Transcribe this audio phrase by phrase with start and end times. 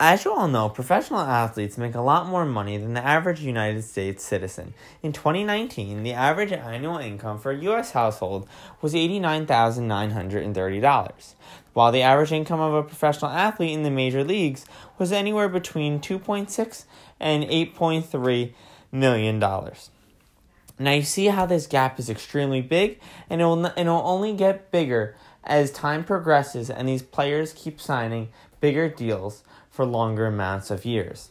[0.00, 3.82] As you all know, professional athletes make a lot more money than the average United
[3.82, 4.74] States citizen.
[5.02, 7.90] In 2019, the average annual income for a U.S.
[7.90, 8.48] household
[8.80, 11.34] was $89,930,
[11.72, 14.64] while the average income of a professional athlete in the major leagues
[14.98, 16.84] was anywhere between 2.6
[17.18, 18.52] and 8.3
[18.92, 19.90] million dollars.
[20.78, 24.32] Now you see how this gap is extremely big, and it will, it will only
[24.32, 28.28] get bigger as time progresses and these players keep signing
[28.60, 29.42] bigger deals
[29.78, 31.30] for longer amounts of years.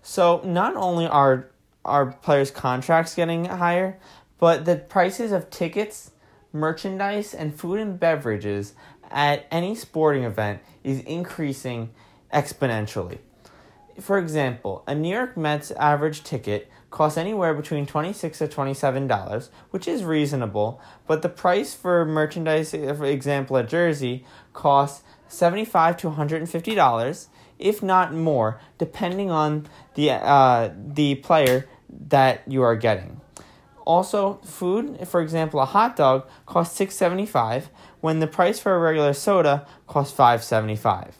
[0.00, 1.50] So not only are
[1.84, 3.98] our players' contracts getting higher,
[4.38, 6.12] but the prices of tickets,
[6.52, 8.74] merchandise, and food and beverages
[9.10, 11.90] at any sporting event is increasing
[12.32, 13.18] exponentially.
[13.98, 19.88] For example, a New York Mets average ticket costs anywhere between 26 to $27, which
[19.88, 27.26] is reasonable, but the price for merchandise, for example, a jersey, costs 75 to $150
[27.58, 31.68] if not more, depending on the uh, the player
[32.08, 33.20] that you are getting.
[33.84, 38.74] Also, food, for example, a hot dog costs six seventy five when the price for
[38.74, 41.16] a regular soda costs five seventy five.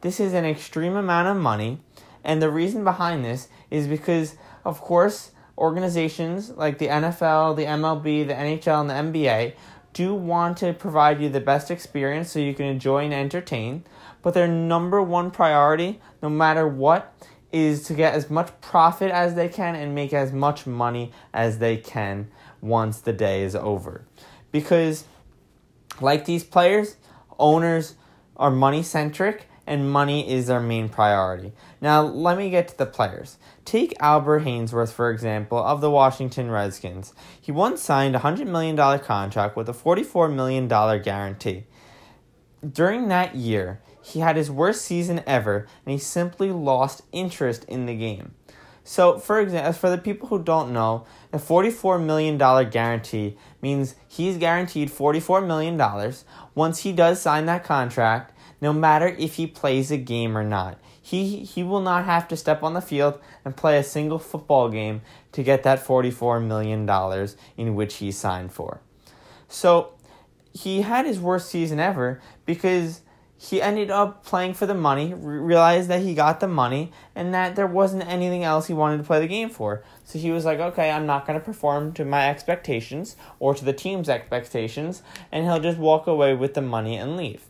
[0.00, 1.80] This is an extreme amount of money,
[2.22, 8.26] and the reason behind this is because, of course, organizations like the NFL, the MLB,
[8.26, 9.54] the NHL, and the NBA
[9.94, 13.82] do want to provide you the best experience so you can enjoy and entertain
[14.24, 17.14] but their number one priority, no matter what,
[17.52, 21.58] is to get as much profit as they can and make as much money as
[21.58, 22.28] they can
[22.62, 24.06] once the day is over.
[24.50, 25.04] Because,
[26.00, 26.96] like these players,
[27.38, 27.96] owners
[28.38, 31.52] are money centric and money is their main priority.
[31.80, 33.38] Now, let me get to the players.
[33.64, 37.14] Take Albert Haynesworth, for example, of the Washington Redskins.
[37.40, 41.64] He once signed a $100 million contract with a $44 million guarantee.
[42.68, 47.86] During that year, he had his worst season ever and he simply lost interest in
[47.86, 48.34] the game.
[48.86, 54.36] So, for example, for the people who don't know, a $44 million guarantee means he's
[54.36, 56.12] guaranteed $44 million
[56.54, 60.78] once he does sign that contract, no matter if he plays a game or not.
[61.00, 64.70] He, he will not have to step on the field and play a single football
[64.70, 66.88] game to get that $44 million
[67.56, 68.80] in which he signed for.
[69.48, 69.94] So,
[70.54, 73.02] he had his worst season ever because
[73.36, 77.56] he ended up playing for the money, realized that he got the money, and that
[77.56, 79.82] there wasn't anything else he wanted to play the game for.
[80.04, 83.64] So he was like, okay, I'm not going to perform to my expectations or to
[83.64, 87.44] the team's expectations, and he'll just walk away with the money and leave.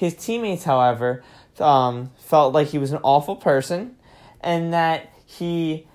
[0.00, 1.22] His teammates, however,
[1.58, 3.96] um, felt like he was an awful person
[4.40, 5.86] and that he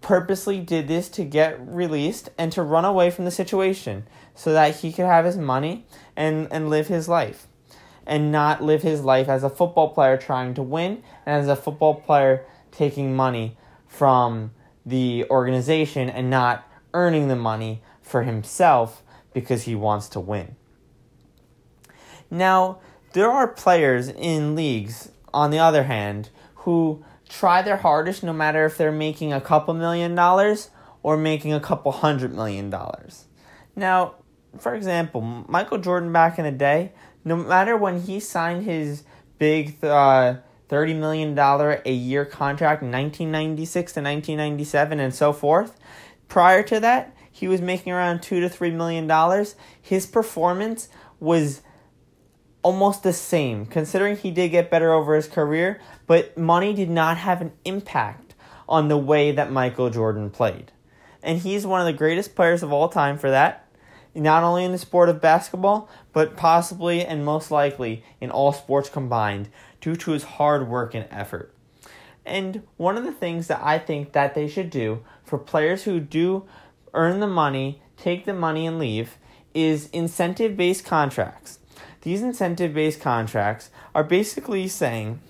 [0.00, 4.04] purposely did this to get released and to run away from the situation
[4.34, 5.86] so that he could have his money
[6.16, 7.46] and, and live his life
[8.04, 11.54] and not live his life as a football player trying to win and as a
[11.54, 14.50] football player taking money from
[14.84, 20.56] the organization and not earning the money for himself because he wants to win.
[22.28, 22.80] Now,
[23.12, 28.64] there are players in leagues, on the other hand, who try their hardest no matter
[28.64, 30.70] if they're making a couple million dollars
[31.02, 33.26] or making a couple hundred million dollars.
[33.76, 34.16] Now,
[34.58, 36.92] for example, Michael Jordan back in the day
[37.24, 39.04] no matter when he signed his
[39.38, 40.36] big uh,
[40.68, 45.78] $30 million a year contract in 1996 to 1997 and so forth,
[46.28, 49.54] prior to that, he was making around 2 to 3 million dollars.
[49.80, 50.88] His performance
[51.18, 51.62] was
[52.62, 57.16] almost the same considering he did get better over his career, but money did not
[57.16, 58.34] have an impact
[58.68, 60.72] on the way that Michael Jordan played.
[61.22, 63.66] And he's one of the greatest players of all time for that
[64.14, 68.88] not only in the sport of basketball, but possibly and most likely in all sports
[68.88, 69.48] combined
[69.80, 71.54] due to his hard work and effort.
[72.26, 76.00] And one of the things that I think that they should do for players who
[76.00, 76.44] do
[76.92, 79.16] earn the money, take the money and leave
[79.54, 81.59] is incentive based contracts.
[82.02, 85.20] These incentive based contracts are basically saying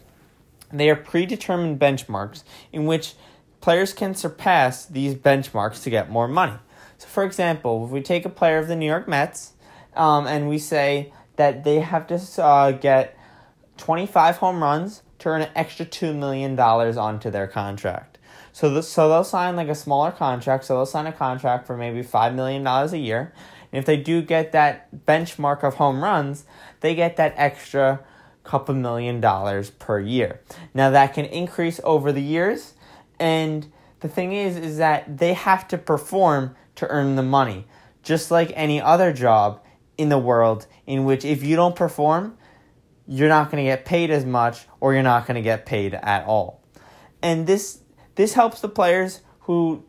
[0.73, 3.15] they are predetermined benchmarks in which
[3.61, 6.59] players can surpass these benchmarks to get more money.
[6.99, 9.55] So, for example, if we take a player of the New York Mets
[9.97, 13.17] um, and we say that they have to uh, get
[13.79, 18.19] 25 home runs to earn an extra $2 million onto their contract.
[18.53, 20.65] So, so they'll sign like a smaller contract.
[20.65, 23.33] So they'll sign a contract for maybe $5 million a year.
[23.73, 26.45] And if they do get that benchmark of home runs,
[26.81, 28.01] they get that extra
[28.43, 30.41] couple million dollars per year.
[30.75, 32.75] Now that can increase over the years.
[33.19, 33.71] And
[34.01, 37.67] the thing is, is that they have to perform to earn the money.
[38.03, 39.63] Just like any other job
[39.99, 42.39] in the world, in which if you don't perform,
[43.07, 45.95] you're not going to get paid as much or you're not going to get paid
[45.95, 46.63] at all.
[47.23, 47.81] And this
[48.15, 49.85] this helps the players who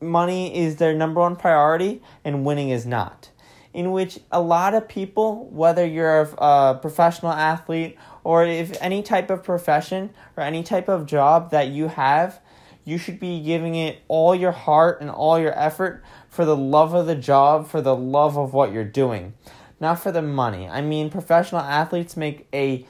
[0.00, 3.30] money is their number one priority and winning is not.
[3.72, 9.30] In which a lot of people, whether you're a, professional athlete or if any type
[9.30, 12.40] of profession or any type of job that you have,
[12.84, 16.94] you should be giving it all your heart and all your effort for the love
[16.94, 19.34] of the job, for the love of what you're doing,
[19.80, 20.68] not for the money.
[20.68, 22.86] I mean, professional athletes make a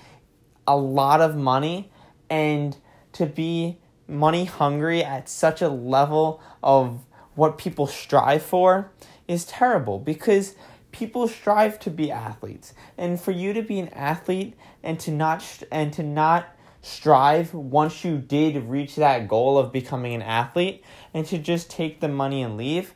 [0.67, 1.91] a lot of money
[2.31, 2.77] and
[3.13, 7.05] to be money hungry at such a level of
[7.35, 8.91] what people strive for
[9.27, 10.55] is terrible because
[10.93, 12.75] people strive to be athletes.
[12.97, 16.49] And for you to be an athlete and to not and to not
[16.83, 20.85] strive once you did reach that goal of becoming an athlete
[21.15, 22.95] and to just take the money and leave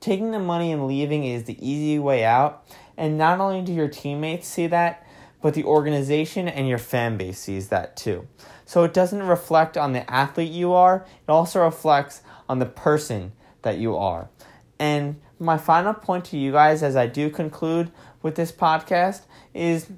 [0.00, 2.66] taking the money and leaving is the easy way out.
[2.96, 5.06] And not only do your teammates see that
[5.42, 8.26] but the organization and your fan base sees that too
[8.70, 13.32] so it doesn't reflect on the athlete you are, it also reflects on the person
[13.62, 14.30] that you are.
[14.78, 17.90] And my final point to you guys as I do conclude
[18.22, 19.22] with this podcast
[19.52, 19.90] is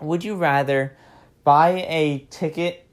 [0.00, 0.96] would you rather
[1.44, 2.84] buy a ticket,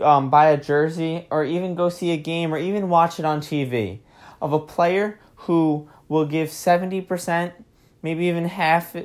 [0.00, 3.40] um, buy a jersey, or even go see a game or even watch it on
[3.40, 4.00] TV
[4.42, 7.52] of a player who will give 70%,
[8.02, 8.96] maybe even half,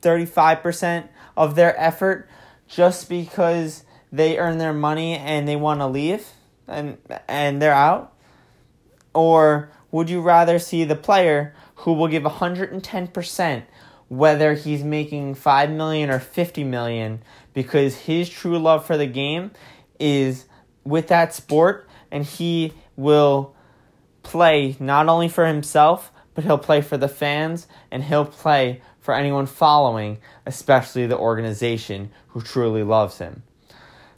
[0.00, 2.28] 35% of their effort
[2.68, 3.82] just because
[4.16, 6.26] they earn their money and they want to leave
[6.66, 6.98] and
[7.28, 8.12] and they're out?
[9.14, 13.62] Or would you rather see the player who will give 110%
[14.08, 17.22] whether he's making 5 million or 50 million
[17.52, 19.50] because his true love for the game
[19.98, 20.46] is
[20.84, 23.54] with that sport and he will
[24.22, 29.14] play not only for himself but he'll play for the fans and he'll play for
[29.14, 33.42] anyone following, especially the organization who truly loves him.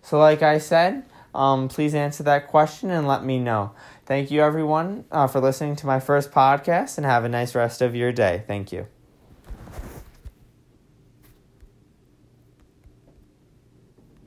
[0.08, 3.72] So, like I said, um, please answer that question and let me know.
[4.06, 7.82] Thank you, everyone, uh, for listening to my first podcast, and have a nice rest
[7.82, 8.42] of your day.
[8.46, 8.86] Thank you.